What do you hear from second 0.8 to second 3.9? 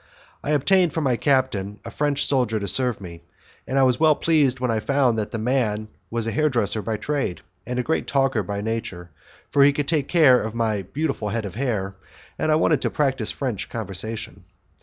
from my captain a French soldier to serve me, and I